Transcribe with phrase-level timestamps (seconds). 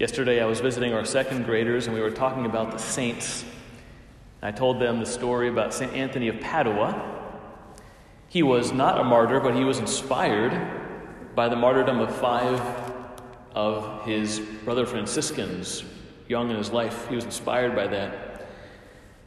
[0.00, 3.44] Yesterday, I was visiting our second graders and we were talking about the saints.
[4.40, 5.92] I told them the story about St.
[5.92, 7.34] Anthony of Padua.
[8.26, 10.58] He was not a martyr, but he was inspired
[11.34, 12.62] by the martyrdom of five
[13.54, 15.84] of his brother Franciscans
[16.28, 17.06] young in his life.
[17.08, 18.46] He was inspired by that.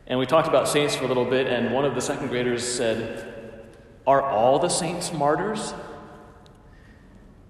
[0.07, 2.67] And we talked about saints for a little bit, and one of the second graders
[2.67, 3.63] said,
[4.07, 5.75] Are all the saints martyrs?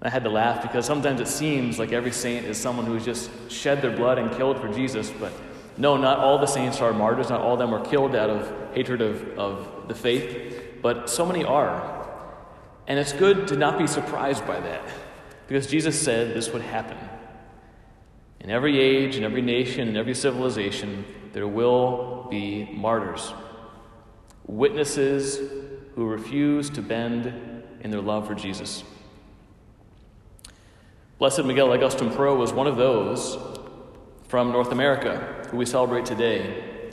[0.04, 3.30] I had to laugh because sometimes it seems like every saint is someone who's just
[3.50, 5.32] shed their blood and killed for Jesus, but
[5.78, 7.30] no, not all the saints are martyrs.
[7.30, 11.24] Not all of them were killed out of hatred of, of the faith, but so
[11.24, 12.06] many are.
[12.86, 14.82] And it's good to not be surprised by that
[15.48, 16.98] because Jesus said this would happen.
[18.40, 23.32] In every age, in every nation, in every civilization, there will be martyrs,
[24.46, 25.38] witnesses
[25.94, 28.84] who refuse to bend in their love for Jesus.
[31.16, 33.38] Blessed Miguel Agustin Pro was one of those
[34.26, 36.90] from North America who we celebrate today.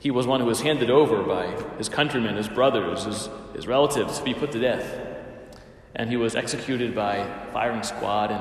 [0.00, 1.46] He was one who was handed over by
[1.78, 5.00] his countrymen, his brothers, his, his relatives to be put to death.
[5.94, 8.40] And he was executed by firing squad in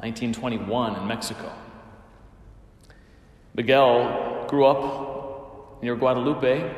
[0.00, 1.52] 1921 in Mexico.
[3.52, 6.74] Miguel grew up near Guadalupe,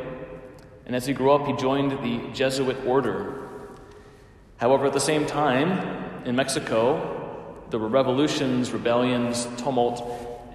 [0.85, 3.51] and as he grew up, he joined the Jesuit order.
[4.57, 7.19] However, at the same time, in Mexico,
[7.71, 10.03] there were revolutions, rebellions, tumult,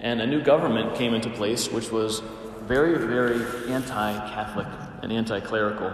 [0.02, 2.22] and a new government came into place which was
[2.64, 4.68] very, very anti Catholic
[5.02, 5.94] and anti clerical.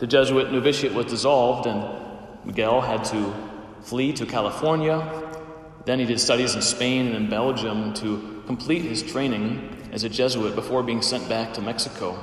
[0.00, 1.84] The Jesuit novitiate was dissolved, and
[2.44, 3.32] Miguel had to
[3.82, 5.22] flee to California.
[5.84, 10.08] Then he did studies in Spain and in Belgium to complete his training as a
[10.08, 12.14] Jesuit before being sent back to Mexico,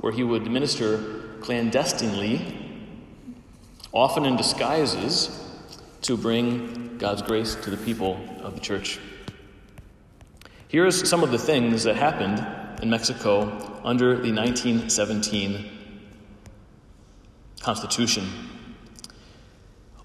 [0.00, 2.84] where he would minister clandestinely,
[3.92, 5.42] often in disguises,
[6.02, 8.98] to bring God's grace to the people of the church.
[10.68, 12.44] Here's some of the things that happened
[12.82, 13.42] in Mexico
[13.84, 15.70] under the 1917
[17.60, 18.28] Constitution.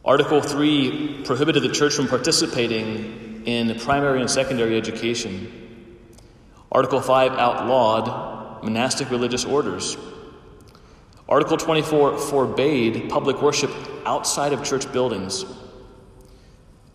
[0.03, 5.97] Article 3 prohibited the church from participating in primary and secondary education.
[6.71, 9.97] Article 5 outlawed monastic religious orders.
[11.29, 13.71] Article 24 forbade public worship
[14.05, 15.45] outside of church buildings.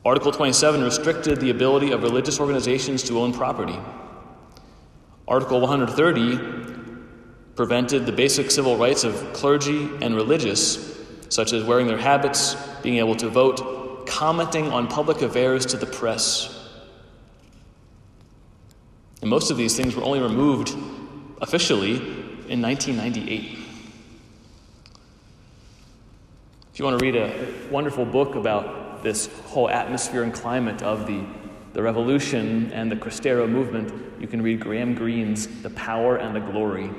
[0.06, 3.76] Article 27 restricted the ability of religious organizations to own property.
[5.26, 6.38] Article 130
[7.56, 10.96] prevented the basic civil rights of clergy and religious,
[11.28, 15.86] such as wearing their habits, being able to vote, commenting on public affairs to the
[15.86, 16.70] press.
[19.22, 20.68] And most of these things were only removed
[21.42, 21.96] officially
[22.48, 23.58] in 1998.
[26.72, 31.06] If you want to read a wonderful book about this whole atmosphere and climate of
[31.06, 31.24] the,
[31.74, 36.40] the revolution and the Cristero movement, you can read Graham Greene's The Power and the
[36.40, 36.90] Glory.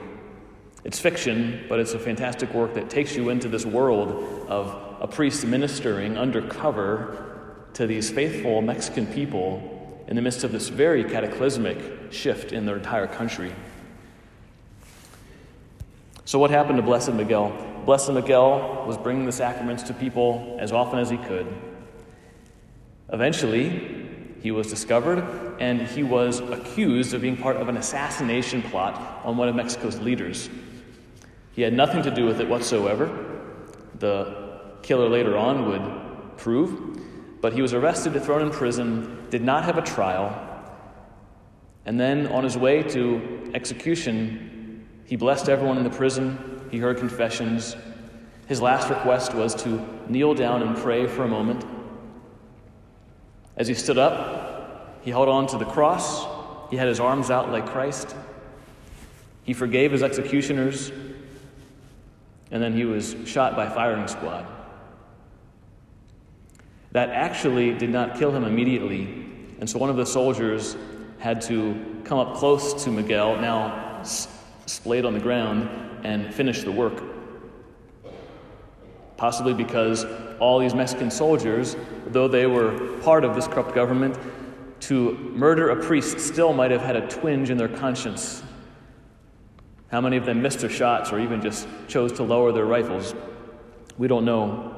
[0.85, 5.07] It's fiction, but it's a fantastic work that takes you into this world of a
[5.07, 12.13] priest ministering undercover to these faithful Mexican people in the midst of this very cataclysmic
[12.13, 13.53] shift in their entire country.
[16.23, 17.51] So, what happened to Blessed Miguel?
[17.85, 21.53] Blessed Miguel was bringing the sacraments to people as often as he could.
[23.11, 24.05] Eventually,
[24.41, 25.23] he was discovered
[25.59, 29.99] and he was accused of being part of an assassination plot on one of Mexico's
[29.99, 30.49] leaders.
[31.53, 33.25] He had nothing to do with it whatsoever.
[33.99, 37.01] The killer later on would prove.
[37.41, 40.43] But he was arrested, thrown in prison, did not have a trial.
[41.85, 46.67] And then, on his way to execution, he blessed everyone in the prison.
[46.69, 47.75] He heard confessions.
[48.47, 51.63] His last request was to kneel down and pray for a moment
[53.57, 56.25] as he stood up, he held on to the cross.
[56.69, 58.15] He had his arms out like Christ.
[59.43, 60.91] He forgave his executioners.
[62.51, 64.45] And then he was shot by firing squad.
[66.91, 69.03] That actually did not kill him immediately.
[69.59, 70.77] And so one of the soldiers
[71.19, 75.69] had to come up close to Miguel, now splayed on the ground,
[76.03, 77.01] and finish the work.
[79.17, 80.05] Possibly because
[80.39, 81.75] all these Mexican soldiers,
[82.07, 84.17] though they were part of this corrupt government,
[84.81, 88.43] to murder a priest still might have had a twinge in their conscience.
[89.89, 93.15] How many of them missed their shots or even just chose to lower their rifles?
[93.97, 94.73] We don't know.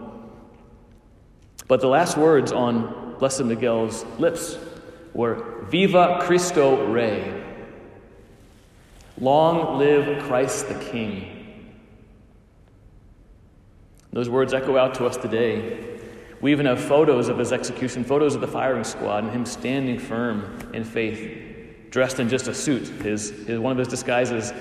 [1.68, 4.58] But the last words on Blessed Miguel's lips
[5.14, 7.44] were Viva Cristo Rey.
[9.20, 11.38] Long live Christ the King.
[14.12, 16.00] Those words echo out to us today.
[16.42, 20.00] We even have photos of his execution, photos of the firing squad, and him standing
[20.00, 22.88] firm in faith, dressed in just a suit.
[22.88, 24.54] His, his, one of his disguises.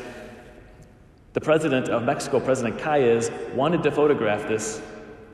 [1.33, 4.83] The president of Mexico, President Calles, wanted to photograph this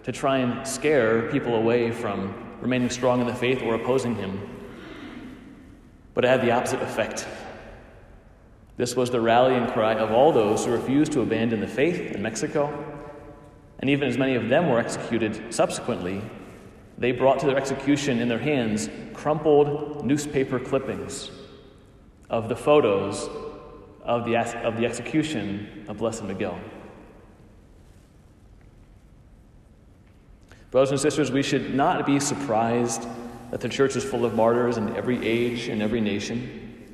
[0.04, 4.38] to try and scare people away from remaining strong in the faith or opposing him.
[6.12, 7.26] But it had the opposite effect.
[8.76, 12.22] This was the rallying cry of all those who refused to abandon the faith in
[12.22, 12.93] Mexico
[13.84, 16.22] and even as many of them were executed subsequently,
[16.96, 21.30] they brought to their execution in their hands crumpled newspaper clippings
[22.30, 23.28] of the photos
[24.02, 26.58] of the, of the execution of Blessed Miguel.
[30.70, 33.06] Brothers and sisters, we should not be surprised
[33.50, 36.88] that the church is full of martyrs in every age and every nation.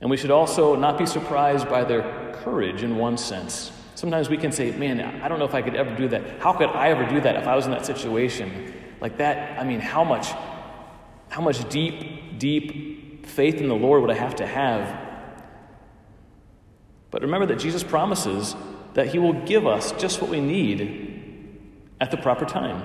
[0.00, 3.70] And we should also not be surprised by their courage in one sense.
[4.00, 6.40] Sometimes we can say, man, I don't know if I could ever do that.
[6.40, 8.72] How could I ever do that if I was in that situation?
[8.98, 10.28] Like that, I mean, how much,
[11.28, 14.98] how much deep, deep faith in the Lord would I have to have?
[17.10, 18.56] But remember that Jesus promises
[18.94, 21.58] that He will give us just what we need
[22.00, 22.80] at the proper time.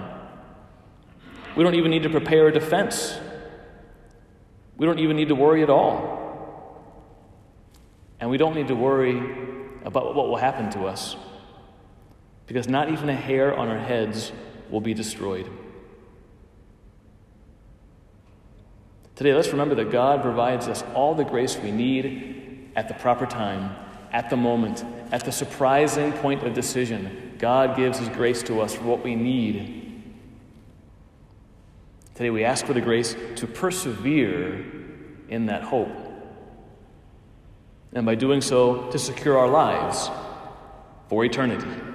[1.56, 3.18] We don't even need to prepare a defense.
[4.76, 6.84] We don't even need to worry at all.
[8.20, 9.55] And we don't need to worry
[9.86, 11.16] about what will happen to us.
[12.48, 14.32] Because not even a hair on our heads
[14.70, 15.50] will be destroyed.
[19.16, 23.26] Today, let's remember that God provides us all the grace we need at the proper
[23.26, 23.74] time,
[24.12, 27.36] at the moment, at the surprising point of decision.
[27.38, 30.04] God gives His grace to us for what we need.
[32.16, 34.66] Today, we ask for the grace to persevere
[35.30, 35.90] in that hope
[37.96, 40.10] and by doing so, to secure our lives
[41.08, 41.95] for eternity.